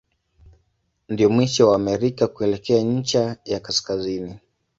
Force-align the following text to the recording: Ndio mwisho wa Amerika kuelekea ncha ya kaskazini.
Ndio 1.09 1.29
mwisho 1.29 1.69
wa 1.69 1.75
Amerika 1.75 2.27
kuelekea 2.27 2.81
ncha 2.83 3.37
ya 3.45 3.59
kaskazini. 3.59 4.39